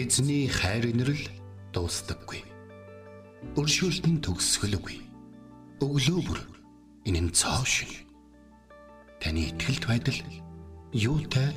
[0.00, 1.28] Эзний хайр инрэл
[1.76, 2.40] дуустдаггүй.
[3.60, 4.96] Өршөөлт нь төгсгөлгүй.
[5.84, 6.40] Өглөө бүр
[7.04, 7.92] энэ нь цоо шин.
[9.20, 10.16] Таны ихтгэлт байдал
[10.96, 11.52] юутай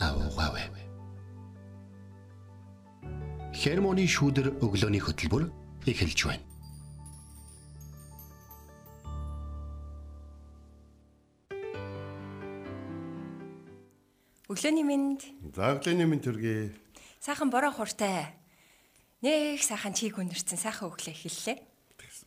[0.00, 0.72] аавгаавэ.
[3.52, 5.52] Хермоны шүүдэр өглөөний хөтөлбөр
[5.84, 6.44] эхэлж байна.
[14.48, 15.20] Өглөөний минь
[15.52, 16.72] За өглөөний минь төргий.
[17.20, 18.32] Сайхан бороо хуртай.
[19.20, 21.56] Нэх сайхан чиг өнөрцөн сайхан өглөө эхэллээ.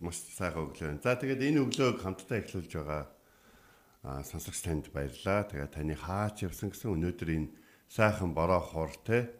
[0.05, 1.01] Маш сайхан өглөө.
[1.01, 3.03] За тэгээд энэ өглөөг хамтдаа эхлүүлж байгаа
[4.05, 5.49] аа сонсогч танд баярлалаа.
[5.49, 7.49] Тэгээд таны хаач явсан гэсэн өнөөдөр энэ
[7.89, 9.33] сайхан бороо хуртай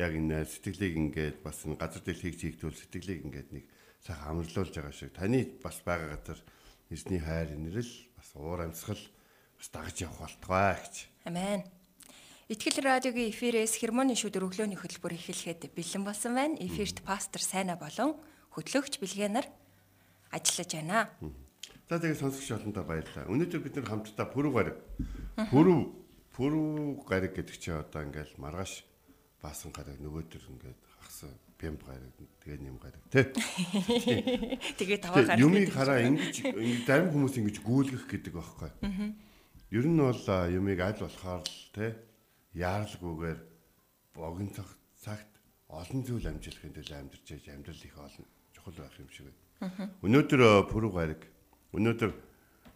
[0.00, 3.64] яг энэ сэтгэлийг ингээд бас газар дэлхийг чигтүүл сэтгэлийг ингээд нэг
[4.00, 6.40] сайхан амарлуулж байгаа шиг таны бас байгаа газар
[6.88, 9.02] эзний хайр инрэл бас уур амьсгал
[9.60, 10.96] бас дагаж явах болтугай гэж.
[11.28, 11.60] Амен.
[12.48, 16.56] Итгэл радиогийн эфирээс хермоны шүдэр өглөөний хөтөлбөр эхлэхэд бэлэн болсон байна.
[16.56, 18.16] Эфирт пастор Сайна болон
[18.56, 19.44] хөтлөгч Билгэнаар
[20.32, 21.12] ажиллаж байна.
[21.92, 23.28] За тэгээд сонсогч олондоо баярлалаа.
[23.28, 24.80] Өнөөдөр бид нар хамтдаа пүрв гараг.
[25.52, 25.92] Пүрв
[26.32, 28.80] пүрв гараг гэдэг чинь одоо ингээл маргааш
[29.44, 31.28] баасан гараг нөгөөдөр ингээд хагас
[31.60, 32.16] бямб гараг
[32.48, 33.28] тэгээ нэм гараг тий.
[34.80, 35.36] Тэгээ таваа гарах.
[35.36, 38.72] Юмыг хараа ингэж ингэ зарим хүмүүс ингэж гүйлгэх гэдэг байхгүй.
[39.68, 42.07] Ер нь бол юмыг аль болохоор л тий
[42.58, 43.40] яаралгүйгээр
[44.14, 45.32] богино цаг цагт
[45.70, 49.90] олон зүйл амжилахын төлөө амьдарч яж амьдрал их олон чухал байх юм шиг байна.
[50.02, 51.22] Өнөөдөр а, пүрв гараг
[51.72, 52.10] өнөөдөр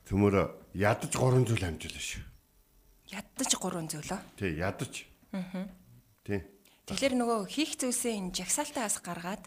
[0.06, 0.34] төмөр
[0.78, 2.22] ядаж гурван зүйл амжилаа шүү.
[3.10, 4.20] Ядаж гурван зөвлөө.
[4.38, 5.06] Тий ядаж.
[6.24, 6.40] Тий.
[6.86, 9.46] Тэгэхээр нөгөө хийх зүйлсээ энэ жагсаалтаас гаргаад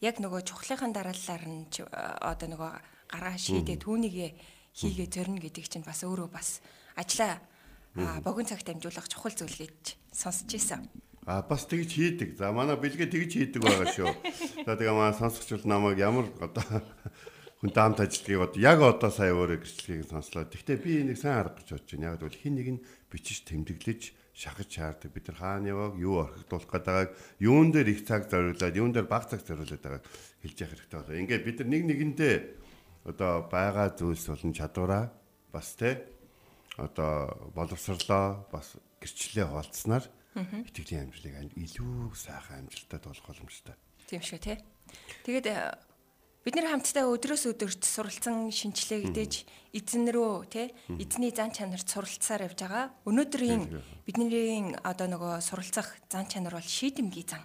[0.00, 2.72] яг нөгөө чухлынхаа дараалалаар нь э, одоо нөгөө
[3.12, 4.34] гараа шийдээ түүнийг
[4.72, 6.64] хийгээ зорно гэдэг чинь бас өөрөө бас
[6.96, 7.44] ажлаа
[7.94, 10.88] богино цагт амжуулах чухал зүйл гэж сонсч ийсэн.
[11.26, 12.34] А бас тэгж хийдэг.
[12.34, 14.10] За манай бэлгээ тэгж хийдэг байгаа шүү.
[14.66, 16.64] За тэгээ манай сонсогч бол намайг ямар одоо
[17.62, 20.50] хүн даамт ажилтгийг одоо яг одоо сая өөрөө гэрчлэгийг сонслоо.
[20.50, 22.18] Гэхдээ би энийг сайн арга гэж бодож байна.
[22.18, 24.02] Яг бол хин нэг нь бичиж тэмдэглэж
[24.34, 25.14] шахаж чаардаг.
[25.14, 29.06] Бид нар хаана явааг юу орхигдуулах гээд байгааг юун дээр их цаг зориулаад юун дээр
[29.06, 30.04] бага цаг зориулаад байгааг
[30.42, 31.20] хэлж явах хэрэгтэй болоо.
[31.22, 32.34] Ингээд бид нар нэг нэгэндээ
[33.14, 35.04] одоо байгаа зүйлс болон чадвараа
[35.54, 36.02] бас те
[36.78, 40.04] одоо боловсрлоо бас гэрчлэлээ хуваалцсанаар
[40.68, 43.74] итгэлийн амжилтыг ам- илүү сайхан амжилттай болох боломжтой.
[44.08, 44.56] Тийм шүү те.
[45.28, 45.76] Тэгээд э,
[46.44, 49.32] бид нэр хамтдаа өдрөөс өдөрт суралцсан шинчлэгдэж
[49.76, 52.88] эзэн рүү те эзний зан чанарт суралцсаар явж байгаа.
[53.04, 53.62] Өнөөдрийн
[54.08, 57.44] бидний одоо нөгөө суралцах зан чанар бол шийдэмгий зан.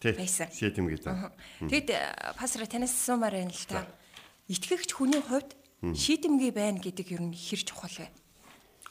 [0.00, 0.12] Тий.
[0.56, 1.32] Шийдэмгий зан.
[1.60, 2.00] Тэгэд э,
[2.40, 3.84] пастор танаас асуумаар байна л та.
[4.48, 5.52] Итгэгч хүний хувьд
[5.84, 8.08] шийдэмгий байна гэдэг ер нь хэр чухал вэ?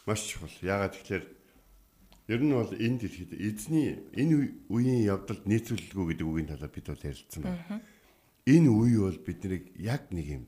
[0.06, 0.54] Маш чухал.
[0.62, 1.26] Яагаад тэгэхээр
[2.30, 6.86] ер нь бол энэ дэлхийд эзний энэ үе- үеийн явдалд нийцүүлэлгүй гэдэг үгийн талаар бид
[6.90, 7.82] бол ярилцсан байна.
[8.46, 10.44] Энэ үе бол биднийг яг нэг юм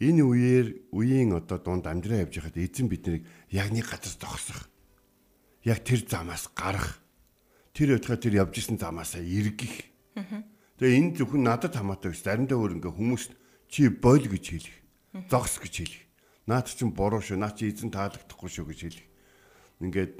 [0.00, 4.68] энэ үеэр үеийн одоо дунд амьдраа явж байхад эзэн биднийг яг нэг газар зогсох.
[5.64, 7.00] Яг тэр замаас гарах.
[7.72, 9.88] Тэр өдгөө тэр явж исэн замаасаа эргэх.
[10.76, 12.20] Тэгээ энэ зөвхөн надад хамаатай биш.
[12.20, 13.32] Заримдаа өөр ингээ хүмүүст
[13.72, 14.76] чи бойл гэж хэлэх.
[15.32, 16.03] Зогс гэж хэлэх.
[16.46, 17.40] Наад чинь буруу шүү.
[17.40, 19.06] Наа чи эзэн таалагдахгүй шүү гэж хэлэх.
[19.80, 20.12] Ингээд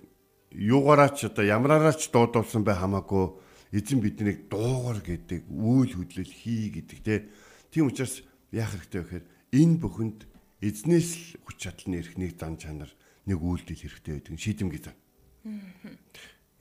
[0.57, 3.37] юугаараач одоо ямраараач дуудуулсан бай хамаагүй
[3.75, 7.29] эзэн биднийг дуугар гэдэг үйл хөдлөл хий гэдэг те.
[7.75, 8.23] Тийм учраас
[8.55, 10.21] яах хэрэгтэй вэ гэхээр энэ бүхэнд
[10.63, 12.91] эзнээс л хүч чадал нэрх нэг зан чанар
[13.27, 14.97] нэг үйлдэл хэрэгтэй байдаг шийдэмгий зан.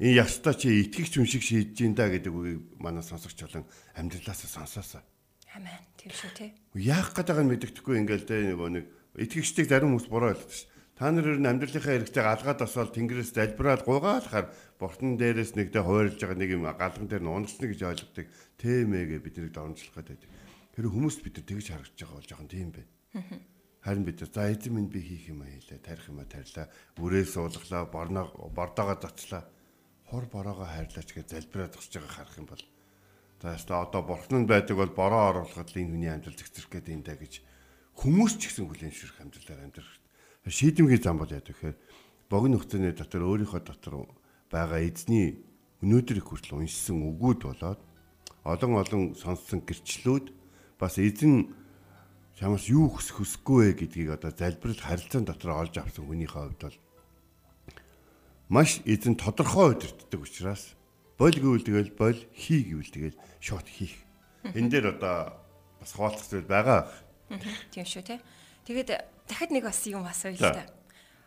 [0.01, 3.63] Энэ ястаа чи итгэгч хүн шиг шийдэж ин да гэдэг үгийг манай сонсогч олон
[3.93, 5.03] амьдралаасаа сонсоосаа.
[5.53, 5.77] Амен.
[5.95, 6.45] Тийм шүү те.
[6.73, 8.85] Яах байгааг нь мэддэхгүй ингээл тэ нөгөө нэг
[9.17, 10.65] итгэгчдийг зарим хүмүүс буруу ойлгодог ш.
[10.93, 14.47] Та нар ер нь амьдралынхаа хэрэгцээг алгаад освол тэнгэрээс залбираад гуйгаалахаар
[14.77, 18.27] бортон дээрээс нэгдэ хойрлж байгаа нэг юм галган дээр нь унагчна гэж ойлгодог.
[18.61, 20.21] Тэмээгээ биднийг дормжлох байдаг.
[20.77, 22.91] Тэр хүмүүс бид нар тэгж харагдаж байгаа бол жоохон тийм байна.
[23.81, 27.83] Харин бид за эзэн минь би хийх юм аялаа, тарих юм а тарилаа, үрээ суулглаа,
[27.89, 29.43] борноо бордоогоо зоцлаа.
[30.07, 32.63] Хор бороогоо хайрлаач гэж залбираад тусч байгаа харах юм бол
[33.43, 37.19] За яста одоо бурхны байдаг бол бороо оруулахад энэ хүний амьдрал зэгцэрх гэдэг юм да
[37.19, 37.43] гэж
[37.97, 39.89] хүмүүс ч гэсэн хүлээн шүрх амьдралаар амьдрах
[40.43, 40.53] хэрэгтэй.
[40.53, 41.75] Шийдэмгий зам бол яа гэхээр
[42.29, 44.09] богино хугацааны дотор өөрийнхөө дотор
[44.49, 45.39] байгаа эзний
[45.83, 47.79] өнөөдөр их хүртэл уншсан үгүүд болоод
[48.43, 50.31] олон олон сонссон гэрчлүүд
[50.79, 51.53] бас эзэн
[52.39, 56.77] чамаас юу хүсэх хүсэхгүй вэ гэдгийг одоо залбирал харилцаан дотор олж авсан хүнийхээ хувьд бол
[58.49, 60.75] маш эзэн тодорхой удирддаг учраас
[61.17, 63.95] боль гэвэл тэгэл боль хий гэвэл тэгэл шот хийх.
[64.43, 65.39] Энэ дээр одоо
[65.79, 66.91] бас хуваалцах зүйл байгаа.
[67.71, 68.21] Тийм шүү те.
[68.67, 68.89] Тэгээд
[69.29, 70.65] дахиад нэг бас юм асууя л та.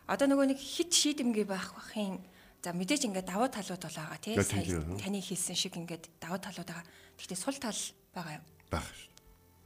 [0.06, 2.22] Одоо нөгөө нэг хит шийдэмгий байх бахын
[2.66, 4.34] За мэдээж ингээд давуу талууд бол байгаа тий.
[4.34, 6.82] Таны хэлсэн шиг ингээд давуу талууд байгаа.
[7.14, 7.78] Гэхдээ сул тал
[8.10, 8.44] байгаа юм.
[8.74, 9.10] байх шүү.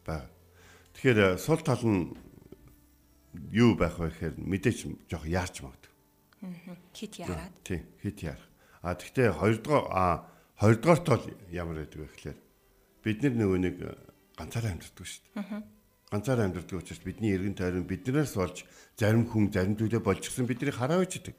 [0.05, 0.29] Баг.
[0.93, 2.13] Тэгэхээр э, сул тал нь
[3.57, 4.79] юу байх вэ гэхээр мэдээч
[5.09, 5.89] жоох яарч магад.
[6.93, 7.57] Хит яраад.
[7.65, 8.49] Тийм, хит яарах.
[8.85, 10.05] А тэгтээ хоёрдугаар а
[10.61, 12.39] хоёрдугаарт бол ямар байдаг вэ гэхээр
[13.01, 13.97] бид нар нөгөө нэг э,
[14.37, 15.80] ганцаараа амьдардаг шүү дээ.
[16.11, 18.67] Ганцаараа амьдардаг учраас бидний эргэн тойрон биднээс болж
[18.99, 21.39] зарим хүн зарим зүйлээ болчихсон биднийг хараа байж идэг.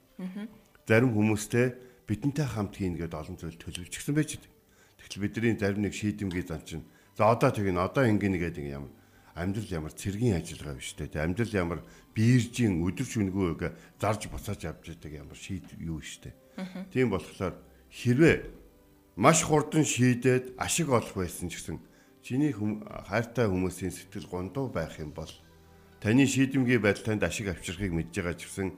[0.88, 1.76] Зарим хүмүүстэй
[2.08, 4.52] бидэнтэй хамт хийн гэдэг олон зүйл төлөвлөжчихсэн байж идэг.
[4.96, 8.88] Тэгтэл бидний зарим нэг шийдэмгий зан чинь за одоо тэгин одоо ингэнэ гэдэг юм
[9.36, 11.20] амьдрал ямар цэргийн ажиллагаа биш үү?
[11.20, 11.80] Амьдрал ямар
[12.16, 16.88] биержийн өдөр шөнөгөө зарж буцааж авч яадаг ямар шийд юу шүү дээ.
[16.92, 17.56] Тийм болохоор
[17.92, 18.36] хэрвээ
[19.16, 21.76] маш хурдан шийдээд ашиг олох байсан ч гэсэн
[22.22, 25.30] чиний хайртай хүмүүсийн сэтгэл гондуу байх юм бол
[26.00, 28.68] таны шийдэмгий байдал танд ашиг авчрахыг мэдж байгаа ч гэсэн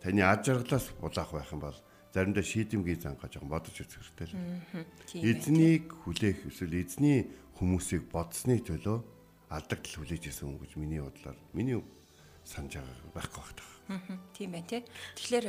[0.00, 1.78] таны ад жаргалаас булаах байх юм бол
[2.12, 4.86] заримдаа шийдэмгий зангаа жоохон бодож үзэх хэрэгтэй л.
[5.20, 7.28] Эзнийг хүлээх эсвэл эзний
[7.60, 8.98] хүмүүсийг бодсны төлөө
[9.50, 11.82] алдагдал хүлээж исэн хүн гэж миний бодлоор миний
[12.46, 13.70] санаж байгаа байхгүй байх.
[13.88, 14.82] Мгм, Тийм байна тий.
[15.16, 15.46] Тэгэхээр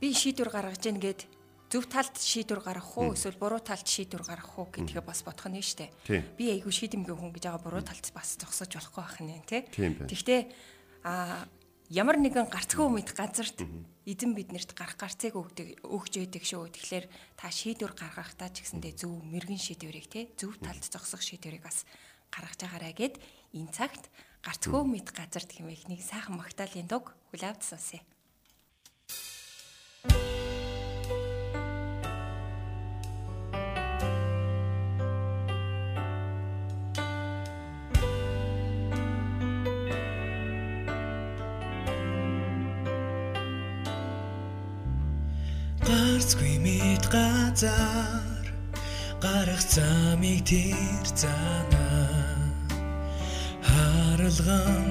[0.00, 1.20] би шийдвэр гаргаж гин гээд
[1.68, 3.12] зөв талд шийдвэр гаргах уу?
[3.12, 5.92] Эсвэл буруу талд шийдвэр гаргах уу гэдгээ бас бодох нь штэ.
[6.36, 9.68] Би айгүй шийдэмгэн хүн гэж байгаа буруу талд бас зогсож болохгүй байх нь тий.
[10.08, 10.40] Гэхдээ
[11.04, 11.44] а
[11.92, 13.64] ямар нэгэн гарцгүй мэд газарт
[14.08, 16.72] эзэн биднэрт гарах гарцыг өгдөг өгж өгдөг шүү.
[16.72, 17.06] Тэгэхээр
[17.36, 21.84] та шийдвэр гаргахтаа ч гэсэндээ зөв мэрэгэн шийдвэрийг тий зөв талд зогсох шийдвэрийг бас
[22.32, 23.14] гаргаж байгаарэ гэд
[23.52, 24.08] энэ цагт
[24.44, 28.00] гарцгүй мэд газарт хэмээх нэг сайхан магтаалын дуг хүлээвд сонсъё.
[47.58, 48.46] Газар
[49.20, 52.06] гарах замыг тэр занаа
[53.66, 54.86] харалган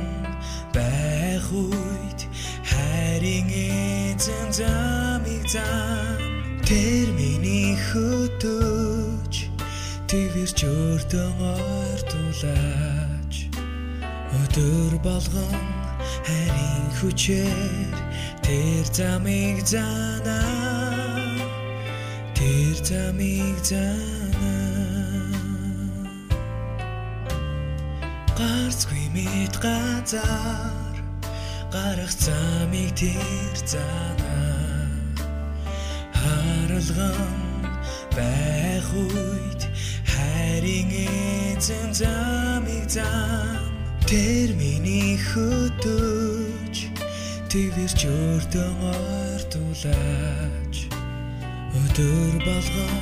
[0.76, 2.22] байх үед
[2.68, 6.20] хайрын эзэн замыг зан
[6.68, 9.34] тэр миний хөтөж
[10.12, 13.36] твэрч өртөн ортулаач.
[14.44, 15.64] Өдөр болгон
[16.28, 17.96] харин хүчээр
[18.44, 20.87] тэр замыг занаа
[22.48, 24.96] тэр замыг занаа
[28.40, 30.96] гарцгүй мэд газар
[31.76, 34.64] гарах замыг тэр занаа
[36.20, 37.36] харалган
[38.16, 39.62] байх үед
[40.12, 43.60] хайрын эзэн замыг зам
[44.08, 46.76] тэр миний хөтөж
[47.52, 50.67] твэрч өртөн ортулаач
[51.98, 52.98] өдөр болгон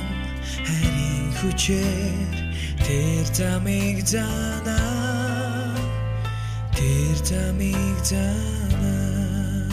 [0.64, 2.36] харин хүчээр
[2.80, 5.76] тэр замыг занаа
[6.72, 9.68] тэр замыг занаа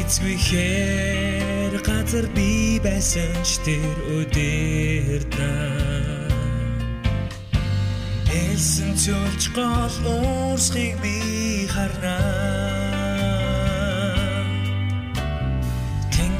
[0.00, 5.76] эцгүй хээр газар би байсан ч тэр өдөртнаа
[8.32, 12.71] Элсэн цөлж гол уурсхийг би харнаа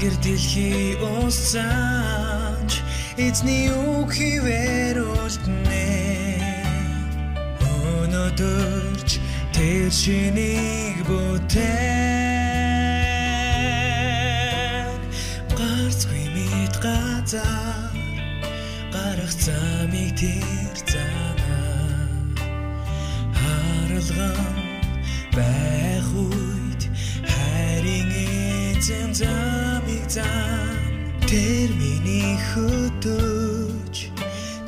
[0.03, 2.73] Тэнгэр дэлхий уусаач
[3.15, 5.95] эзний үг хിവэр үлднэ
[7.63, 9.11] Өнөөдөрч
[9.55, 11.87] тэр шинийг бүтээн
[15.55, 17.95] Гарцгүй мэд газар
[18.91, 22.03] гарах замыг тэр занаа
[23.39, 24.51] харалган
[25.31, 26.91] байх үед
[27.23, 29.62] хайрын эзэн замыг
[30.13, 30.77] зам
[31.25, 33.97] тэр миний хөтөж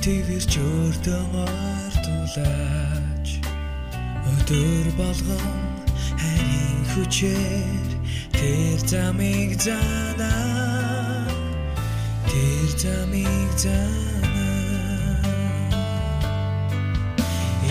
[0.00, 3.28] твэрч өртөн ортулаач
[4.32, 5.52] өдөр болгон
[6.16, 7.88] харин хүчээр
[8.32, 11.28] тэр замыг занаа
[12.32, 15.20] тэр замыг занаа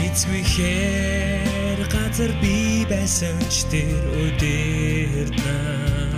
[0.06, 6.13] эцгүй хээр газар би байсан ч тэр өдөртнаа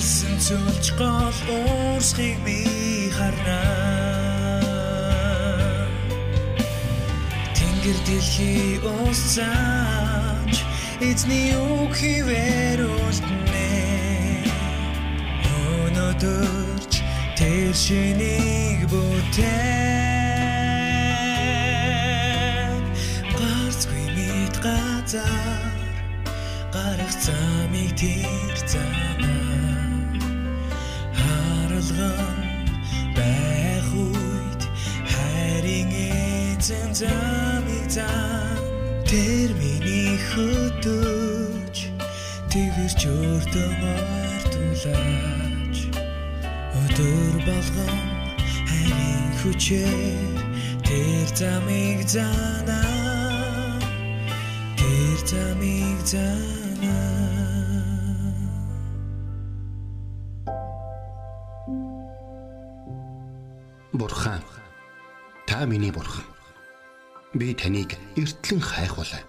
[0.00, 2.58] Нэлсэн цөлж гол уурсхийг би
[3.12, 4.64] харнаа
[7.52, 10.56] Тэнгэр дэлхий уусаач
[11.04, 13.76] эзний үг хിവэр үлднэ
[15.68, 16.92] Өнөөдөрч
[17.36, 19.60] тэр шинийг бүтээн
[23.36, 25.76] Гарцгүй мэд газар
[26.72, 29.59] гарах замыг тэр замаа
[37.00, 38.60] эзэн замыг зам
[39.08, 41.76] тэр миний хөтөж
[42.52, 43.80] тэгвэрч өртөн
[44.36, 45.76] ортулаач
[46.80, 47.98] өдөр болгон
[48.68, 50.36] хайрын хүчээр
[50.84, 53.80] тэр замыг занаа
[54.76, 56.58] тэр замыг занаа
[63.92, 64.42] Бурхан
[65.46, 66.29] та миний бурхан.
[67.40, 69.24] Би таныг эртлэн хайхвалаа.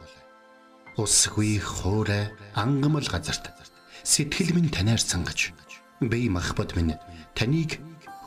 [1.00, 2.27] Усгүй хоорой
[2.60, 3.56] ангамл газарт
[4.03, 5.56] сэтгэл минь танаар сангаж
[6.03, 7.00] би махбат минь
[7.39, 7.80] таныг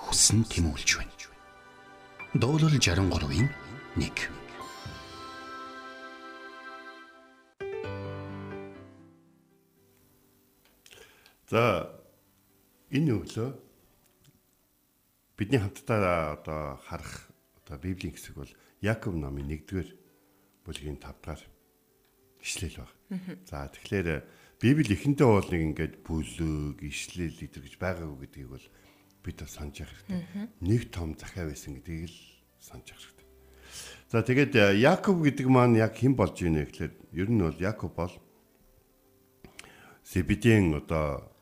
[0.09, 1.13] хүсн тимүүлж байна.
[2.33, 3.53] Дуурал 63-ийн
[4.01, 4.33] 1
[11.53, 11.93] За
[12.89, 13.53] энэ өглөө
[15.37, 17.29] бидний хамтдаа одоо харах
[17.61, 18.49] одоо библийн хэсэг бол
[18.85, 19.89] Яков номын 1-р
[20.69, 21.45] бүлгийн 5 дахь
[22.45, 22.93] ишлэл баг.
[23.49, 28.67] За тэгэхээр Библи эхэндээ бол нэг ингээд бүлөг, ишлэл идэр гэж байгаагүй гэдгийг бол
[29.25, 30.49] бид бас санаж явах хэрэгтэй.
[30.61, 32.19] Нэг том захиа байсан гэдгийг л
[32.61, 33.29] санаж явах хэрэгтэй.
[34.13, 38.15] За тэгээд Яков гэдэг маань яг хэн болж ийнэ гэхэлэр ер нь бол Яков бол
[40.05, 41.33] Себедийн одоо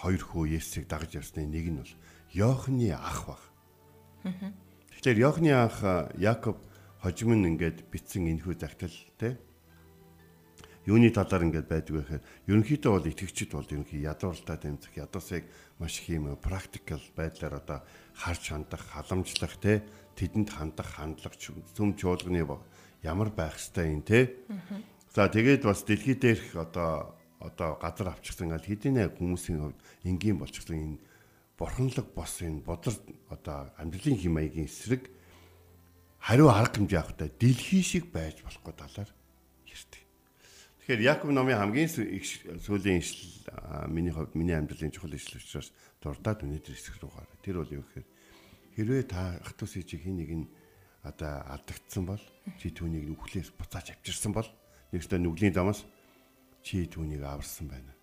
[0.00, 1.92] хоёр хүү Есүсийг дагаж явсны нэг нь бол
[2.32, 3.42] Йохны ах баг.
[4.24, 5.84] Тэгэхээр Йохны ах
[6.16, 6.56] Яков
[7.00, 9.40] хожим нь ингээд битсэн энэхүү загтал те.
[10.84, 15.44] Юуны талаар ингээд байдаг вэ гэхээр ерөнхийдөө бол итгэгчид бол ерөнхий ядууралтай тэмцэх ядуусыг
[15.80, 17.78] маш их юм практикал байдлаар одоо
[18.16, 19.84] харж хандах, халамжлах те.
[20.16, 21.36] Тэдэнд хандах хандлага
[21.76, 22.44] зүм чуулганы
[23.02, 24.36] ямар байх ёстой юм те.
[25.14, 30.76] За тэгээд бас дэлхий дээрх одоо одоо газар авчихсан гал хэдийнэ хүмүүсийн хувьд энгийн болчихсон
[30.76, 31.00] энэ
[31.56, 32.94] бурханлаг бос энэ бодлор
[33.32, 35.08] одоо амьдралын хэм маягийн эсрэг
[36.20, 39.10] хариу арга хэмжээ авахтай дэлхий шиг байж болохгүй талаар
[39.64, 40.02] ярьдаг.
[40.84, 43.24] Тэгэхээр Яков номын хамгийн сүүлийн ишл
[43.88, 45.72] миний хувьд миний амьдралын чухал ишл учраас
[46.04, 47.40] дурдаад өнөөдөр хэсэг рүү гараа.
[47.40, 48.08] Тэр бол юу гэхээр
[48.76, 50.46] хэрвээ та ах トゥ сий хин нэг нь
[51.02, 52.22] одоо алдагдсан бол
[52.60, 54.48] чи түүнийг нүхлээс буцааж авчирсан бол
[54.92, 55.88] нэгсдэ нүглийн замаас
[56.60, 57.96] чи түүнийг аварсан байна.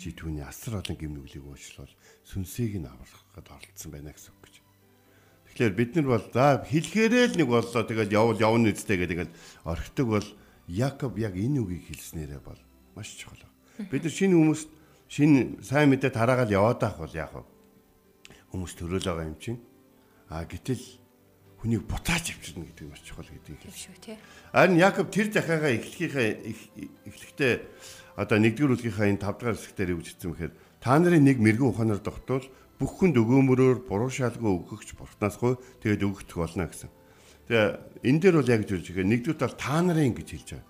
[0.00, 1.92] Чи түүний асар олон гим нүглийг уучлал
[2.24, 4.47] сүнсийг нь аврахад оролцсон байна гэсэн үг.
[5.58, 9.26] Тэгэхээр бид нар бол за хэлэхээрээ л нэг боллоо тэгэл явал явна үстэй гэдэг
[9.66, 10.28] орхидог бол
[10.70, 12.62] Яков яг энэ үгийг хэлснээрээ бол
[12.94, 13.42] маш чухал.
[13.90, 14.70] Бид нар шинэ хүмүүст
[15.10, 17.34] шинэ сайн мэдээ тараагаал яваад ах бол яг
[18.54, 19.58] хүмүүс төрөөл байгаа юм чинь.
[20.30, 20.78] А гэтэл
[21.58, 24.14] хүнийг бутааж авчирна гэдэг нь маш чухал гэдгийг Тийм шүү тий.
[24.54, 26.30] Харин Яков тэр захиагаа эхлэхийнхээ
[27.02, 27.54] эхлэхдээ
[28.14, 31.66] одоо нэгдүгээр бүлгийнхаа энэ 5 дахь хэсгээр юу гэж хэлсэн бэхээр та нарын нэг мэрэгэн
[31.74, 32.46] ухаанаар тогтвол
[32.78, 36.90] бүх хүнд өгөөмөрөөр буруу шалгуу өгөхч бурхнаасгүй тэгээд өгөгдөх болно гэсэн.
[37.50, 37.66] Тэгээ
[38.06, 40.66] энэ дээр бол яг хэлж байгаа нэгдүгээр тал та нарын гэж хэлж байгаа.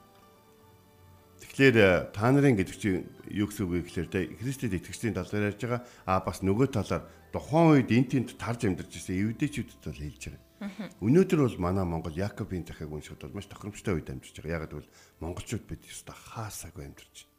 [1.38, 1.76] Тэгэхээр
[2.16, 5.82] та нарын гэдэг чинь юу гэсэн үг вэ гэхээр тэ Христэд итгэжлийн талаар ярьж байгаа.
[6.08, 10.96] А бас нөгөө талаар тухайн үед эн тент тарж амьдарч ирсэн евдээчүүдэд бол хэлж байгаа.
[11.02, 14.56] Өнөөдөр бол манай Монгол Яковын дахиаг уншихад бол маш тохиромжтой үед амьдарч байгаа.
[14.58, 14.90] Яг гэвэл
[15.22, 17.37] монголчууд бид ёстой хаасаагүй амьдарч байна.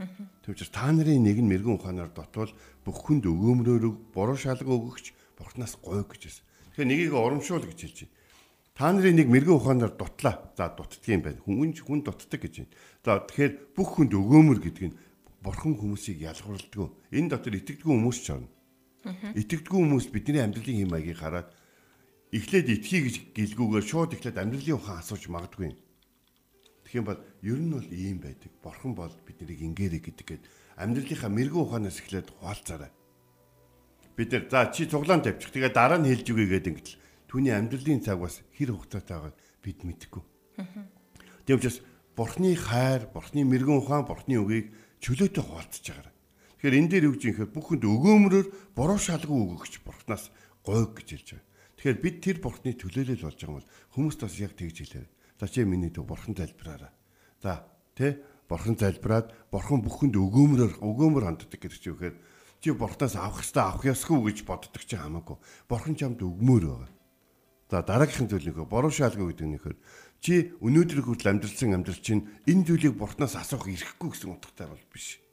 [0.00, 2.52] Тэгм учраас та нарын нэг нь мэрэгэн ухаанаар дотвол
[2.84, 6.44] бүх хүнд өгөөмрөөрөг буруу шалга өгөгч бурхнаас гой гэж байсан.
[6.72, 8.16] Тэгэхээр нэгийг урамшуул гэж хэлж байна.
[8.72, 10.34] Та нарын нэг мэрэгэн ухаанаар дутлаа.
[10.56, 11.40] За дуттдгийн байна.
[11.44, 12.72] Хүн хүн дутдаг гэж байна.
[13.04, 14.96] За тэгэхээр бүх хүнд өгөөмөр гэдэг нь
[15.44, 16.96] бурхан хүмүүсийг ялгуурладаг.
[17.12, 18.48] Энэ дотор итгэдэггүй хүмүүс ч орно.
[19.36, 21.48] Итгэдэггүй хүмүүс бидний амьдралын хэм маягийг хараад
[22.32, 25.76] эхлээд итгэхий гэж гэлгүүгээр шууд эхлээд амьдралын ухаан асууж магадгүй.
[26.90, 28.50] Тэгэх юм бол ер нь бол ийм байдаг.
[28.58, 30.44] Бурхан бол биднийг ингээрэй гэдэг гээд
[30.74, 32.90] амьдралынхаа мэрэгэн ухаанаас эхлээд хуалцаарай.
[34.18, 35.54] Бид нар за чи цуглаан тавьчих.
[35.54, 36.98] Тэгээ дараа нь хэлж үгүй гэдэг ингэтэл
[37.30, 40.22] түүний амьдралын цаг бас хэр хугацаатай байгааг бид мэдэхгүй.
[41.46, 41.78] Тийм учраас
[42.18, 46.14] Бурхны хайр, Бурхны мэрэгэн ухаан, Бурхны үгийг чөлөөтэй хуалцж байгаарай.
[46.58, 50.34] Тэгэхээр энэ дээр юу гэж юм хэрэг бүхэнд өгөөмрөөр буруу шалгуу өгөгч Бурхнаас
[50.66, 51.46] гойг гэж хэлж байгаа.
[51.78, 55.06] Тэгэхээр бид тэр бурхны төлөөлөл болж байгаа бол хүмүүст бас яг тэгж хэлээ.
[55.40, 56.92] За чи миний төв бурхан залбираарай.
[57.40, 57.64] За
[57.96, 62.14] тэ бурхан залбираад бурхан бүхэнд өгөөмрөөр өгөөмөр ханддаг гэдэг чинь үхээр
[62.60, 65.40] чи бурханаас авах хэрэгтэй авах ёсгүй гэж боддог чи хамаагүй.
[65.64, 66.92] Бурхан чамд өгмөр байгаа.
[67.72, 69.78] За дараагийнхын зүйлийнхөө буруу шаалга гэдэг ихээр
[70.20, 75.24] чи өнөөдөр хүртэл амьдралсан амьдрал чинь энэ зүйлийг бурханаас асуух эрхгүй гэсэн утгатай бол биш.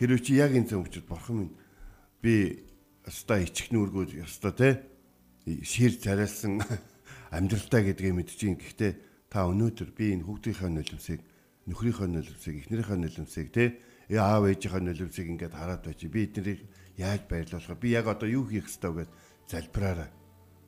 [0.00, 1.54] Хэрвээ чи яг энэ зөв учраас бурхан минь
[2.24, 2.64] би
[3.04, 4.68] өстой ичих нүргүүд өстой те
[5.60, 6.64] шир царайлсан
[7.32, 8.60] амьдралтай гэдгийг мэдчихээн.
[8.60, 8.92] Гэхдээ
[9.32, 11.20] та өнөөдөр би энэ хүүхдийнхээ нулимсыг
[11.64, 13.80] нөхрийнхөө нулимсыг, эхнэрийнхээ нулимсыг те
[14.12, 16.60] э, аав ээжийнхээ нулимсыг ингээд хараад байж би эднийг
[17.00, 19.10] яаж баярлуулах би яг одоо юу хийх ёстой гэд
[19.48, 20.10] залбираараа.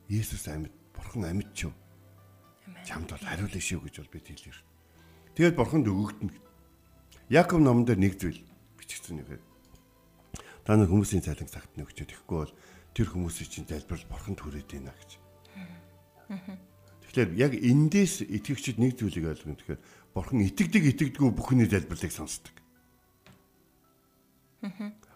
[0.09, 1.73] Иесус амьд, бурхан амьд ч юу.
[2.87, 4.59] Чамд бол хариулна шүү гэж бол би хэлээр.
[5.35, 6.33] Тэгээд бурханд өгөгдөнө.
[7.29, 8.39] Яков номон дээр нэг зүйл
[8.79, 9.41] бичигдсэн юм.
[10.63, 12.53] Та нар хүмүүсийн цайлан цагт нөгчөөд ихгүй бол
[12.95, 15.24] тэр хүмүүсийн чинь залбирал бурханд хүрээд байна гэж.
[16.27, 19.55] Тэгэхээр яг эндээс итгэгчид нэг зүйлийг ойлгоно.
[19.55, 19.81] Тэгэхээр
[20.13, 22.55] бурхан итгэдэг итгэдэггүй бүхний залбирлыг сонсдог.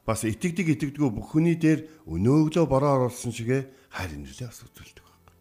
[0.05, 5.33] Бас итгэдэг итгэдэггүй бүхний дээр өнөөглөө бороо оруулсан шигэ хайр инэрлээ бас үзүүлдэг байна.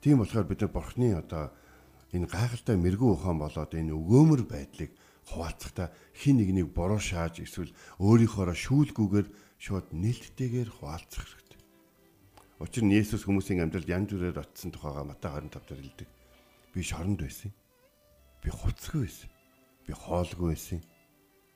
[0.00, 1.44] Тийм болохоор бид нар бурхны одоо
[2.14, 4.94] энэ гайхалтай мэрэгүү ухаан болоод энэ өгөөмөр байдлыг
[5.28, 9.26] хуваалцахдаа хин нэгнийг бороо шааж эсвэл өөрийнхоороо шүүлгүүгээр
[9.58, 11.47] шууд нээлттэйгээр хуваалцах.
[12.58, 16.08] Учир нь Есүс хүмүүсийн амьдралд янз бүрээр очсон тухайга Матай 25 дээр хэлдэг.
[16.74, 17.54] Би шоронд байсан.
[18.42, 19.30] Би хуцгүй байсан.
[19.86, 20.82] Би хоолгүй байсан.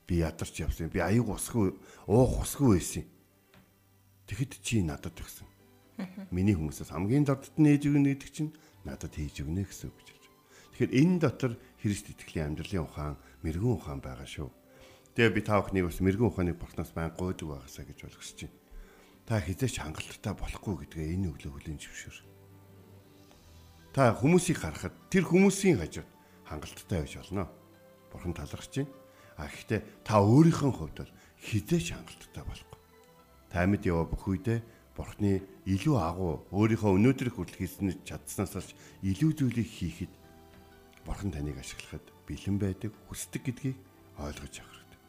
[0.06, 0.94] Би ядарч явсан.
[0.94, 1.74] Би аяг усгүй,
[2.06, 3.02] уух усгүй байсан.
[4.30, 5.50] Тэгэхэд чи надад өгсөн.
[6.30, 8.54] Миний хүмүүсээс хамгийн дордт нь ээж өгнө гэдэг чинь
[8.86, 10.22] надад хийж өгнө гэсэн үг гэж.
[10.78, 14.48] Тэгэхээр энэ дотор Христ итгэлийн амьдралын ухаан, мэрэгэн ухаан байгаа шүү.
[15.18, 18.61] Тэгээ би та бүхнийг бас мэрэгэн ухааныг бурхнаас байн гойдог байгаасаа гэж болгосч байна.
[19.26, 22.18] Та хизээч хангалттай болохгүй гэдгээ энэ өглөө хүлээн зөвшөөр.
[23.94, 26.10] Та хүмүүсийг харахад тэр хүмүүсийн хажууд
[26.48, 27.46] хангалттай байж болно.
[28.10, 28.92] Бурхан талархаж байна.
[29.38, 32.78] А гэхдээ та өөрийнхөө хувьд бол хизээч хангалттай болохгүй.
[33.52, 34.60] Та амьд яваа бүх үедээ
[34.92, 40.12] Бурхны илүү агуу өөрийнхөө өнөөдөр хүртэл хийсэн чадсанаас илүү зүйлийг хийхэд
[41.08, 43.76] Бурхан таныг ашиглахад бэлэн байдаг, хүсдэг гэдгийг
[44.20, 45.00] ойлгож авах хэрэгтэй.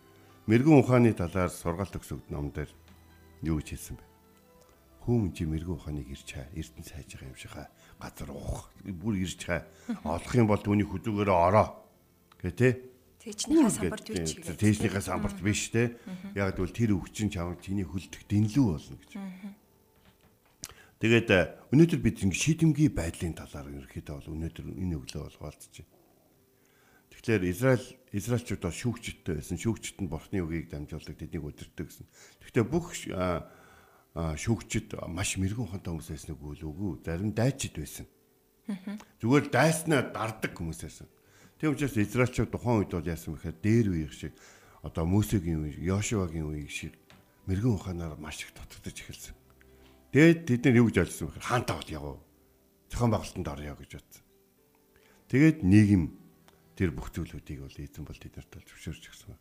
[0.47, 2.71] Мэргэн ухааны талаар сургаалт өгсөд ном дээр
[3.43, 4.05] юу гэж хэлсэн бэ?
[5.03, 7.67] Хүм чи мэргэн ухааныг ирж хаа, эрдэнэ сайж байгаа юм шиг хаа,
[7.99, 9.67] газар уух, бүр ирж хаа.
[10.07, 11.67] Олох юм бол түүний хүзүүгээр ороо.
[12.39, 12.69] Гэ тэ?
[13.23, 14.59] Тэжнийхээ самбарт үуч хийгээд.
[14.59, 15.95] Тэжнийхээ самбарт биш те.
[16.35, 19.11] Яг гэвэл тэр өвчин чам чиний хөлдөх дэнлүү болно гэж.
[21.03, 21.39] Тэгээд э,
[21.71, 25.92] өнөөдөр бид ингэ шийдэмгий байдлын талаар ерөөхдөө бол өнөөдөр энэ өглөө бол хаалцж байна.
[27.23, 29.55] Тэгэхээр Израиль Израильчууд бол шүүгчтэй байсан.
[29.55, 32.07] Шүүгчт нь бурхны үгийг дамжуулдаг тэднийг өдөртөө гэсэн.
[32.43, 32.91] Гэхдээ бүх
[34.13, 36.91] шүүгчд маш мэрэгэн ухаантай хүмүүс байсан үгүй л үгүй.
[36.99, 38.05] Зарим дайчид байсан.
[39.23, 41.07] Зүгээр дайснаа дардаг хүмүүс байсан.
[41.63, 44.35] Тийм учраас Израильчууд тухайн үед бол яасан бэхээр дээр үеих шиг
[44.83, 46.91] одоо Мөсегийн үе, Йошуагийн үеиг шиг
[47.47, 49.35] мэрэгэн ухаанаар маш их дутагдаж эхэлсэн.
[50.11, 52.17] Тэгээд тэд нар юу гэж ойлгосон бэхээр хаантаа бол яваа.
[52.91, 54.23] Зохион байгуулалтанд орё гэж бодсон.
[55.31, 56.03] Тэгээд нийгэм
[56.77, 59.37] тэр бүх зүйлүүдийг бол эзэн бол тэднэрт бол зөвшөөрч өгсөн.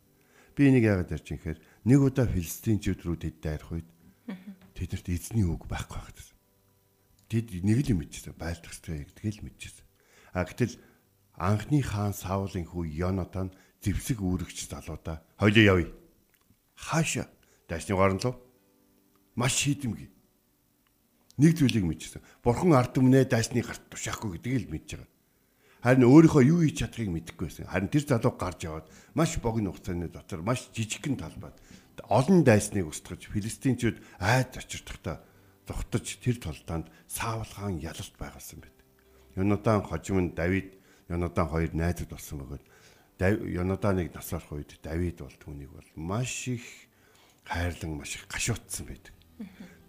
[0.56, 3.88] Би энийг яагаад ярьж юм гэхээр нэг удаа филистинчүүд рүү тэд дайрах үед
[4.76, 6.18] тэднэрт эзний үг байхгүй байгаад.
[7.32, 9.86] Тэд нэг л юм мэдчихсэн байлдах хэрэгтэй гэдгийг л мэдчихсэн.
[10.36, 10.76] А гэтэл
[11.40, 15.90] анхны хаан Саулын хүү Йонатан зэвсэг үүрэгч залуудаа хоёлоо явъя.
[16.76, 17.28] Хаашаа?
[17.68, 18.36] Дайсны гарын лу.
[19.32, 20.12] Маш шийдэмгий
[21.42, 22.22] нэг зүйлийг мэдчихсэн.
[22.44, 25.11] Бурхан ард түмнээ дайсны гарт тушаахгүй гэдгийг л мэдж байгаа.
[25.82, 27.66] Харин өөрийнхөө юу хийж чадахыг мэдэхгүй байсан.
[27.66, 28.86] Харин тэр залуу гарч яваад
[29.18, 31.58] маш богино хугацааны дотор маш жижигхэн талбайд
[32.06, 35.18] олон дайсныг устгаж филистинчүүд айд очирдохдоо
[35.66, 38.78] зогтож тэр толдоонд Саул хаан ялалт байгуулсан байт.
[39.36, 42.64] Йонатан хожим нь Давид Йонатан хоёр найзууд болсон бөгөөд
[43.50, 46.64] Йонатаныг насаарх үед Давид бол түүнийг бол маш их
[47.44, 49.14] хайрлан маш их гашуутсан байдаг.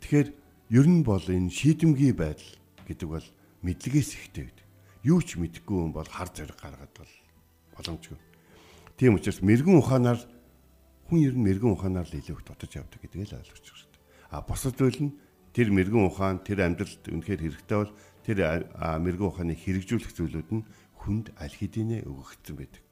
[0.02, 0.30] Тэгэхээр
[0.70, 2.52] ер нь бол энэ шийдэмгий байдал
[2.88, 3.28] гэдэг бол
[3.66, 4.63] мэдлэгээс ихтэй байдаг.
[5.04, 7.14] Юу ч мэдэхгүй хүн бол хар зэрэг гаргаад бол
[7.76, 8.20] боломжгүй.
[8.96, 10.20] Тийм учраас мэрэгэн ухаанаар
[11.12, 13.92] хүн ер нь мэрэгэн ухаанаар л илүү их дотож явдаг гэдгийг л ойлгож байгаа шүү
[13.92, 14.04] дээ.
[14.32, 15.16] А бусад зүйл нь
[15.52, 18.38] тэр мэрэгэн ухаан тэр амьдралд үнэхээр хэрэгтэй бол тэр
[18.80, 20.64] мэрэгэн ухааныг хэрэгжүүлэх зүйлүүд нь
[21.04, 22.84] хүнд аль хэдийнэ өгөгдсөн байдаг.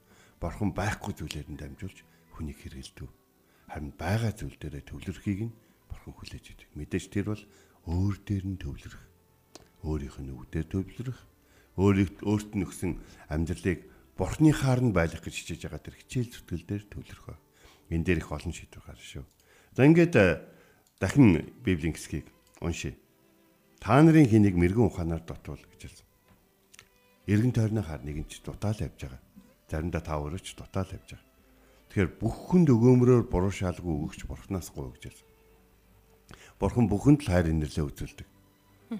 [0.44, 2.04] Борхон байхгүй зүйлээр нь дамжуулж
[2.36, 3.08] хүнийг хэрэгэлдэг.
[3.72, 5.56] Харин байгаа зүйл дээрээ төвлөрөхийг нь
[5.88, 6.70] борхон хүлээж идэг.
[6.76, 7.44] Мэдээж тэр бол
[7.88, 9.04] өөр дээр нь төвлөрөх.
[9.88, 11.20] Өөрийнх нь өвдөр төвлөрөх.
[11.80, 13.00] Өөрийг өөрт нь өгсөн
[13.32, 13.88] амьдралыг
[14.20, 17.40] бурхны хаарнд байлгах гэж хичээж байгаа тэр хичээл зүтгэл дээр төвлөрөх.
[17.92, 19.26] Энэ дээр их олон шийдвэр гарна шүү.
[19.76, 20.44] За ингээд э,
[21.00, 22.28] дахин библийн хэсгийг
[22.60, 22.96] уншъя.
[23.80, 26.08] Та нарын хэнийг мэрэгэн ухаанаар дотуул гэж хэлсэн.
[27.32, 29.22] Иргэн тойрны хар нэгэн ч дутаал явж байгаа.
[29.72, 31.30] Заримдаа та өөрөө ч дутаал явж байгаа.
[31.90, 35.28] Тэгэхээр бүх хүнд өгөөмрөөр буруу шаалгүй өгч бурхнаас гоо гэж хэлсэн.
[36.60, 38.30] Бурхан бүхэнд л хайр инэрлээ үзүүлдэг.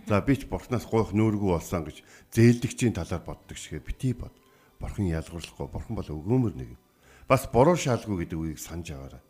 [0.08, 2.00] За би ч бурхнаас гойх нүүргүй болсон гэж
[2.32, 4.32] зээлдэгчийн талаар боддог шигээ бити бод.
[4.80, 5.68] Бурхан ялгарлахгүй.
[5.68, 6.80] Бурхан бол өгөөмөр нэг.
[7.28, 9.24] Бас буруу шаалгүй гэдэг үгийг санаж аваарай.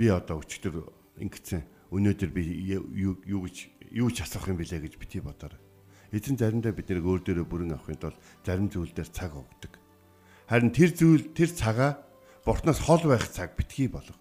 [0.00, 0.88] Би одоо өчтөр
[1.20, 3.56] ингэсэн өнөөдөр би юу гэж
[3.92, 5.60] юу ч асах юм бэлээ гэж бити бодоорой.
[6.08, 9.76] Эзэн заримдаа бид нэр өөр дөрөө бүрэн авахын тулд зарим зүйл дээр цаг өгдөг.
[10.48, 12.00] Харин тэр зүйл тэр цагаа
[12.44, 14.16] Бурханаас хол байх цаг битгий болов.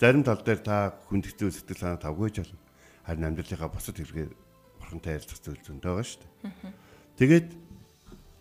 [0.00, 2.67] Зарим тал дээр та хүндэгцүү сэтгэл санаа тавгүйж болно.
[3.08, 4.36] Харин амьдралынхаа бусад хэрэгээр
[4.76, 6.76] Бурхантай ярилцах зүйл зөндөө байгаа шүү дээ.
[7.16, 7.48] Тэгээд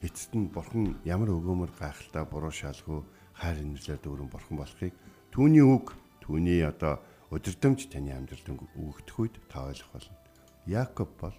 [0.04, 3.00] эцэст нь Бурхан ямар өгөөмөр гайхалтай буруу шалгүй
[3.32, 4.92] хайр инэрлэр дүүрэн Бурхан болохыг
[5.32, 7.00] түүний үг түүний одоо
[7.32, 10.20] өдөртөмж таны амьдралд өгөгдөх үед та ойлгох болно.
[10.68, 11.38] Яаков бол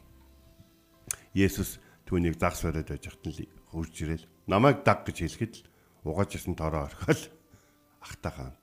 [1.36, 1.76] Есүс
[2.08, 5.68] түүнийг загс бариад байж хат нь хурж ирэл намайг даг гэж хэлэхэд л
[6.08, 7.22] угаажсэн тоороо орхиол
[8.08, 8.56] ахтаахаа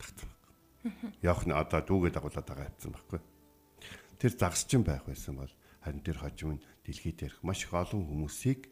[0.00, 0.30] тагцсан.
[1.20, 3.20] Явах нь одоо дүүгээ дагуулад байгаа явцсан байхгүй.
[4.22, 5.50] Тэр загсчин байх байсан бол
[5.82, 8.70] харин тэр хожим нь дэлхийд ярих маш их олон хүмүүсийг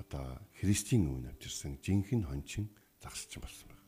[0.00, 3.84] одоо Христийн өмнө авчирсан жинхэнэ хончин загсчин болсон байна.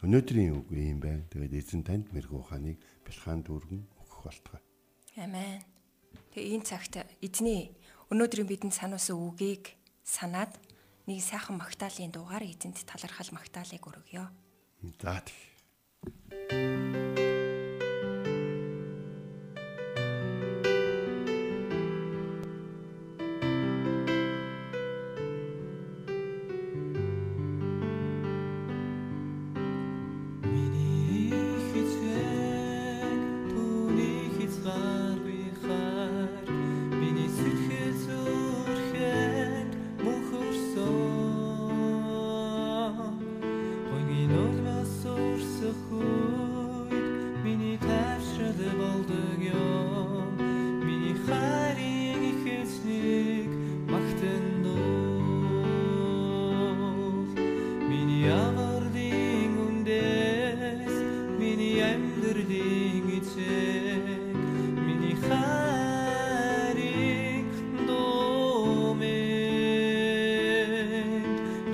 [0.00, 1.28] Өнөөдрийн үг ийм байна.
[1.28, 4.64] Тэгээд эзэн танд мэрэгүү ухааныг бэлхаан дүүргэн өгөх болтугай.
[5.20, 5.60] Амен.
[6.32, 7.76] Тэгээ энэ цагт эзний
[8.08, 9.76] өнөөдрийн бидэнд сануулсан үгийг
[10.08, 10.56] санаад
[11.04, 14.24] нэг сайхан магтаалын дуугаар эзэнт талархал магтаалыг өргөё.
[15.04, 15.36] За тэг.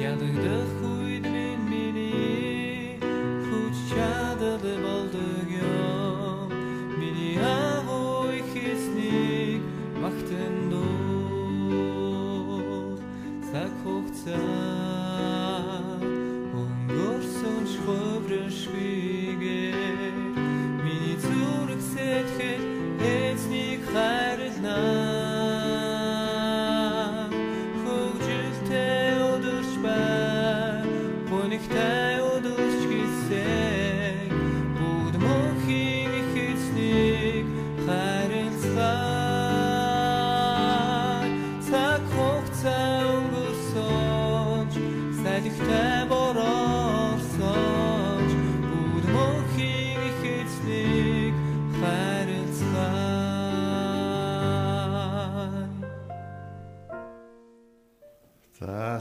[0.00, 0.79] yeah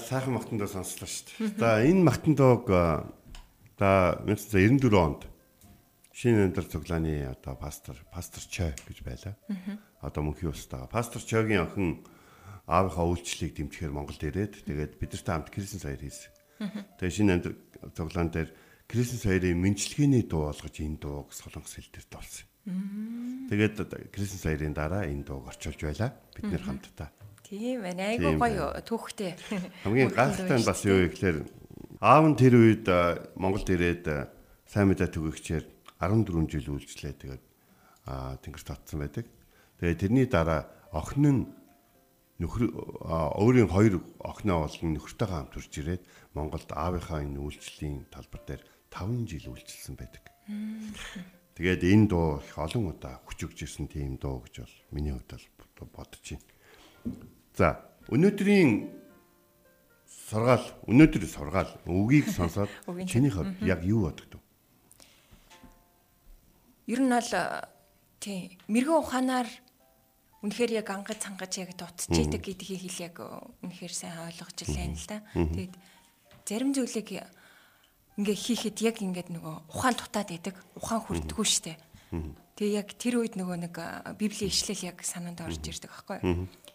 [0.10, 1.62] Сайхан магтандаа сонслоо шүү дээ.
[1.62, 2.66] За энэ магтандоог
[3.78, 5.30] за 1994 онд
[6.10, 9.38] шинэ өндөр цуглааны одоо пастор пастор Чой гэж байлаа.
[10.02, 10.90] Одоо мөнхийн устгаа.
[10.90, 12.02] Пастор Чойгийн охин
[12.66, 16.34] аавынхаа үйлчлэлийг дэмжихээр Монголд ирээд тэгээд бидэртэй хамт Крисен саяр хийсэн.
[16.98, 17.54] Тэгээд шинэ өндөр
[17.94, 18.50] цуглаан дээр
[18.90, 22.50] Крисен саярын мэнчилгээний дуу болгож энэ дууг солонгос хэл дээр дуулсан.
[23.54, 26.18] Тэгээд Крисен саярын дараа энэ дууг орчуулж байлаа.
[26.34, 27.14] Бид нэр хамтдаа.
[27.50, 28.14] Тийм байна.
[28.14, 29.34] Айгуу гоё түүхтэй.
[29.82, 31.38] Хамгийн гайхалтай нь бас юу вэ гэхээр
[31.98, 32.86] аав нь тэр үед
[33.42, 34.06] Монголд ирээд
[34.70, 35.66] сайн мэдээ түгээгчээр
[35.98, 37.44] 14 жил үйлчлээ тэгээд
[38.46, 39.26] тэнгэр татсан байдаг.
[39.82, 41.42] Тэгээд тэрний дараа охин нь
[42.38, 42.70] нөхөр
[43.10, 46.04] өөрийн хоёр охиноо болон нөхөртөйгөө хамт урж ирээд
[46.38, 48.62] Монголд аавынхаа энэ үйлчлэлийн талбар дээр
[48.94, 50.24] 5 жил үйлчилсэн байдаг.
[51.58, 55.34] Тэгээд энэ дуу их олон удаа хүч өгч ирсэн тийм дуу гэж бол миний хувьд
[55.82, 56.46] бол бодож байна.
[57.58, 59.00] За өнөөдрийн
[60.30, 62.70] сургаал өнөөдөр сургаал үгийг сонсоод
[63.10, 64.46] чиний хувьд яг юу боддог вэ?
[66.94, 67.32] Ер нь бол
[68.20, 69.50] тий мэрэгэн ухаанаар
[70.42, 73.16] үнэхээр яг ангаж цангаж яг дутчихийдэг гэдгийг хэл яг
[73.66, 75.20] үнэхээр сайн ойлгож илээ л да.
[75.36, 75.74] Тэгээд
[76.48, 77.10] зарим зүйлийг
[78.20, 81.76] ингээ хийхэд яг ингээд нөгөө ухаан дутаад идэг, ухаан хүрдэггүй штэ.
[82.60, 86.20] Тэгээ яг тэр үед нөгөө нэг а, библийн ишлэл яг санаанд орж ирдэг аахгүй.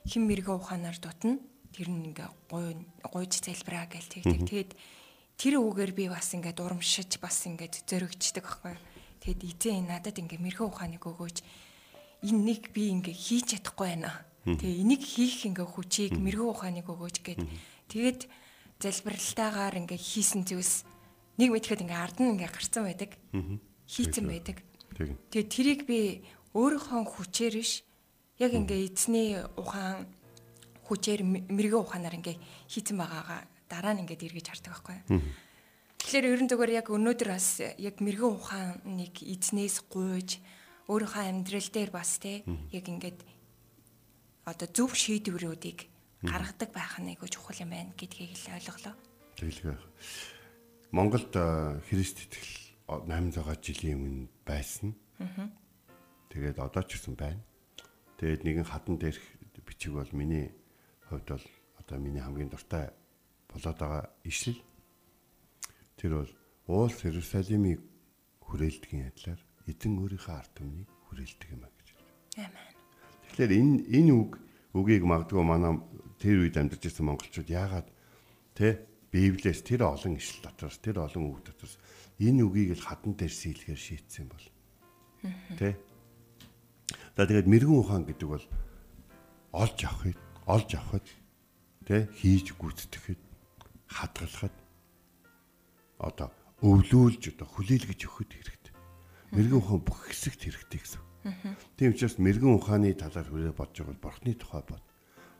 [0.05, 1.41] Хин мэрэгэн ухаанаар дутна.
[1.73, 4.41] Тэр нь ингээ гуй гуйж залбираа гэл тэгдэг.
[4.45, 4.71] Тэгээд
[5.41, 8.77] тэр үгээр би бас ингээд урамшиж бас ингээд зөрөгчдөг аахгүй.
[9.25, 11.41] Тэгэд эзэн надад ингээ мэрэгэн ухааныг өгөөж
[12.21, 14.13] энэ нэг би ингээ хийж чадахгүй байна.
[14.45, 17.43] Тэгээ энийг хийх ингээ хүчийг мэрэгэн ухааныг өгөөж гээд
[17.89, 18.21] тэгээд
[18.85, 20.85] залбиралтайгаар ингээ хийсэн зүйлс
[21.41, 23.17] нэг мэдхэд ингээ ард нь ингээ гарцсан байдаг.
[23.89, 24.61] Хийцэн байдаг.
[24.93, 25.17] Тэг.
[25.33, 27.83] Тэгээ тэрийг би өөрийнхөө хүчээр биш
[28.39, 30.07] яг ингээ эзний ухаан
[30.85, 32.37] хүчээр мэрэгэн ухаанаар ингээ
[32.69, 34.99] хийцэн байгаагаа дараа нь ингээд эргэж хардаг байхгүй.
[35.99, 40.43] Тэгэхээр ерөн зүгээр яг өнөөдөр бас яг мэрэгэн ухааныг эзнээс гуйж
[40.91, 43.25] өөрийнхөө амьдрал дээр бас те яг ингээд
[44.45, 45.89] одоо зөв шийдвэрүүдийг
[46.29, 48.95] гаргадаг байх нь айгүй чухал юм байна гэдгийг л ойлголоо.
[49.41, 49.77] Тэгэлгүй.
[50.93, 51.33] Монголд
[51.89, 52.53] Христ итгэл
[53.09, 54.93] 800 жилийн өмнө байсан.
[56.29, 57.41] Тэгээд одоо ч гэсэн байна.
[58.19, 59.23] Тэгээд нэгэн хатан дээрх
[59.67, 60.53] бичиг бол миний
[61.09, 61.47] хувьд бол
[61.81, 62.91] одоо миний хамгийн дуртай
[63.49, 64.61] болоод байгаа ишлэл.
[65.97, 66.33] Тэр бол
[66.67, 67.81] уул Иерусалимыг
[68.45, 71.89] хүрээлдгийн адилаар эзэн өөрийнхөө ард түмнийг хүрээлдэг юм а гэж.
[72.41, 72.75] Амен.
[73.33, 74.31] Тэгэхээр энэ энэ үг
[74.75, 75.79] үгийг магадгүй манай
[76.19, 77.89] тэр үед амьдарч ирсэн монголчууд яагаад
[78.57, 81.79] тэ Библиэс тэр олон ишл дотроос тэр олон үг дотроос
[82.19, 84.47] энэ үгийг л хадан дээр сийлэхээр шийтсэн бол.
[85.59, 85.79] Тэ?
[87.15, 88.47] За тэгээд мэрэгэн ухаан гэдэг бол
[89.55, 90.19] олж авахыг,
[90.51, 91.07] олж авахд
[91.87, 93.21] тэ хийж гүйцэтгэхэд
[93.87, 94.55] хадгалахад
[96.03, 98.75] одоо өвлүүлж одоо хүлээлгэж өгөхөд хэрэгтэй.
[99.31, 101.03] Мэрэгэн ухаан бүх хэсэгт хэрэгтэй гэсэн.
[101.79, 104.85] Тийм учраас мэрэгэн ухааны талаар хүрээ бодож байгаа бол бурхны тухай бод.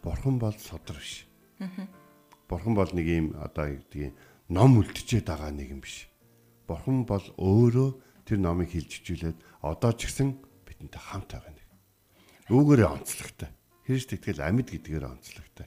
[0.05, 1.27] Бурхан бол содор биш.
[2.49, 4.15] Бурхан бол нэг юм одоо гэдгийг
[4.49, 6.09] ном үлдчихэд байгаа нэг юм биш.
[6.71, 7.89] Бурхан бол өөрөө
[8.25, 11.64] тэр номыг хилж хичүүлээд одоо ч гэсэн бидэнтэй хамт байгаа нэг.
[12.53, 13.49] Үүгээрээ онцлогтой.
[13.89, 15.67] Христ итгэл амьд гэдгээр онцлогтой.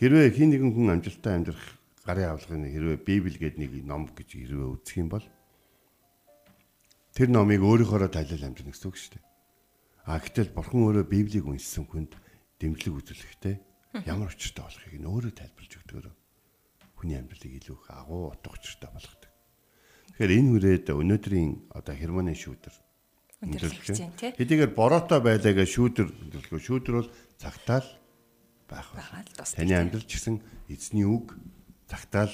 [0.00, 1.64] Хэрвээ хин нэгэн хүн амжилттай амьдрах
[2.04, 5.26] гарын авлагын хэрвээ Библи гэдэг нэг ном гэж хэрвээ үзэх юм бол
[7.12, 9.24] тэр номыг өөрийнхөөроо тайлал амжина гэсэн үг шүү дээ.
[10.06, 12.12] А гэтэл бурхан өөрөө Библийг уншсан хүнд
[12.60, 13.56] дэмжлэг үзүүлэхтэй
[14.04, 16.14] ямар учиртай болохыг нь өөрөө тайлбарлаж өгдөг.
[17.00, 19.32] Хүний амьдралыг илүү их агуу утга учиртай болгодог.
[20.16, 22.85] Тэгэхээр энэ хүрээд өнөөдрийн одоо хермоны шүүдэр
[23.44, 24.32] Өндөрлөгч юм тий.
[24.32, 27.10] Хэдийгээр бороотой байлаагаа шүүдэр өндөрлөгөө шүүдэр бол
[28.66, 29.36] байх Байгаа л байна.
[29.36, 30.36] тусдаг Таны амьдрал ч гэсэн
[30.72, 31.36] эзний үг
[31.86, 32.32] цагтаал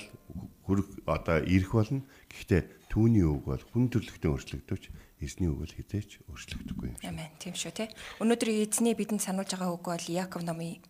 [0.64, 2.06] хүрх одоо ирэх болно.
[2.30, 4.82] Гэхдээ түүний үг бол хүн төрлөختөө өөрчлөгдөж
[5.20, 6.96] эзний үг бол хизээч өөрчлөгдөхгүй юм.
[7.04, 7.30] Амен.
[7.36, 7.88] Тийм шүү тий.
[8.22, 10.80] Өнөөдөр эзний бидэнд сануулж байгаа үг бол Яаков номын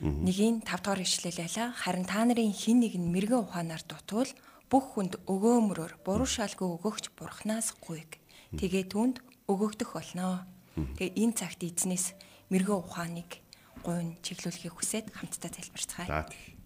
[0.00, 1.74] нэгийн 5 дугаар ишлэл байлаа.
[1.74, 4.30] Харин та нарын хин нэг нь мэрэгэн ухаанаар дутвал
[4.70, 8.20] бүх хүнд өгөөмрөөр буруу шалгүй өгөгч бурхнаас гуйг.
[8.54, 10.46] Тэгээ түнд өгөгдөх болно.
[10.74, 12.12] Тэгээ энэ цагт эзнээс
[12.52, 13.30] мэрэгэн ухааныг
[13.86, 16.06] гуйн чиглүүлэхийг хүсээд хамтдаа залбирцгаая.
[16.10, 16.56] За тийм.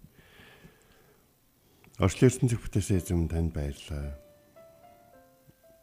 [2.01, 4.17] Орчлын ертөнцөг бүтээсэн эзэм танд баярлалаа.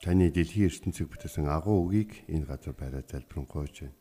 [0.02, 3.98] Таны дэлхийн ертөнцөг бүтээсэн агуу үгийг энэ газар байраа залбирanгуйж байна.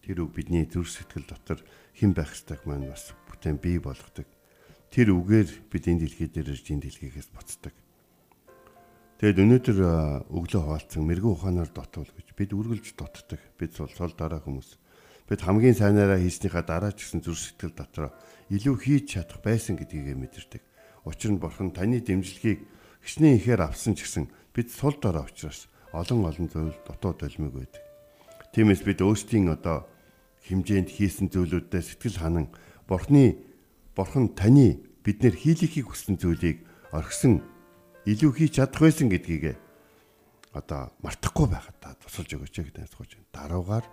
[0.00, 1.60] Тэр үг бидний зүрх сэтгэл дотор
[2.00, 4.24] хэн байх ёстойг маань бас бүтээн бий болгодог.
[4.88, 7.76] Тэр үгээр бид энэ дэлхий дээр ирж энэ дэлхийгээс буцдаг.
[9.24, 9.78] Тэгэд өнөөдөр
[10.36, 13.40] өглөө хуваалцсан мэрэгэн ухаанаар дотвол гэж бид үргэлж дотдог.
[13.56, 14.76] Бид сул сул дараа хүмүүс.
[15.24, 18.12] Бид хамгийн сайнаараа хийснийхаа дараа ч гэсэн зүрх сэтгэл дотор
[18.52, 20.60] илүү хийж чадах байсан гэдгийг мэдэрдэг.
[21.08, 22.68] Учир нь бурхан таны дэмжлэгийг
[23.00, 27.80] хичнээн ихээр авсан ч гэсэн бид сул дорой учраас олон олон зүйл дотоод олмиг байдаг.
[28.52, 29.88] Тиймээс бид өөрсдийн одоо
[30.52, 32.52] хэмжээнд хийсэн зүйлүүдээ сэтгэл ханан
[32.84, 33.40] бурхны
[33.96, 36.60] бурхан таны биднэр хийлэхийг хүссэн зүйлийг
[36.92, 37.53] орхисон
[38.04, 39.56] илүү хийж чадах байсан гэдгийг
[40.52, 43.32] одоо мартахгүй байхад та тусалж өгөөч гэж найзгууж байна.
[43.32, 43.86] Даруугаар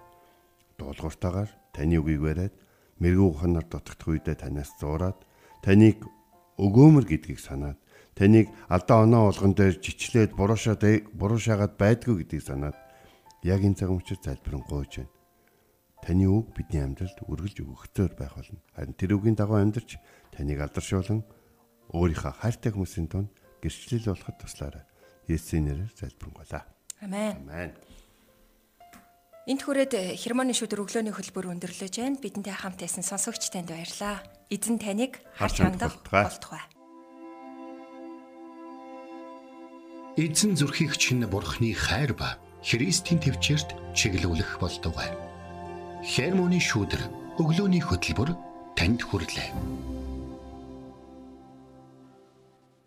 [0.78, 2.54] дуулууртаагаар таны үгийг бариад
[3.00, 5.18] мэрэгүү ухаанаар дутагдах үедээ танаас зуураад
[5.64, 6.04] таныг
[6.60, 7.80] өгөөмөр гэдгийг санаад
[8.14, 10.84] таныг алдаа оноо болгон дээр жичлээд буруушаад
[11.16, 12.78] буруушаагаад байдгүй гэдгийг санаад
[13.48, 15.14] яг энэ цаг учраас залбирanгуйж байна.
[16.04, 18.60] Таны үг бидний амьдралд үргэлж өгөхтөөр байх болно.
[18.76, 19.98] Харин тэр үгийн дагуу амьдарч
[20.34, 21.22] таныг алдаршуулан
[21.94, 23.30] өөрийнхөө хайртай хүмүүсийн дунд
[23.62, 24.84] гэрчлэл болоход туслаарай.
[25.30, 26.66] Есүсийн нэрээр залбирanгуйлаа.
[27.02, 27.38] Амен.
[27.48, 27.72] Амен.
[29.50, 32.22] Энт хүрээд хермоны шүдэр өглөөний хөтөлбөр өндөрлөж байна.
[32.22, 34.22] Бидэнтэй хамт байсан сонсогч танд баярлалаа.
[34.54, 36.62] Эзэн таныг харж хандах болтугай.
[40.14, 45.10] Эзэн зүрхийг чинь бурхны хайр ба Христийн төвчөрт чиглүүлэх болтугай.
[46.06, 47.02] Хермоны шүүдэр
[47.42, 48.38] өглөөний хөтөлбөр
[48.78, 50.01] танд хүрэлээ.